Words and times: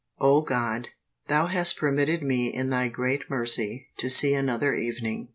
O 0.19 0.41
God, 0.41 0.87
Thou 1.27 1.45
hast 1.45 1.77
permitted 1.77 2.23
me 2.23 2.51
in 2.51 2.71
Thy 2.71 2.87
great 2.87 3.29
mercy 3.29 3.85
to 3.97 4.09
see 4.09 4.33
another 4.33 4.73
evening. 4.73 5.29